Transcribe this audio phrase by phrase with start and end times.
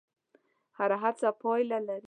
[0.77, 1.99] هره هڅه پایله لري.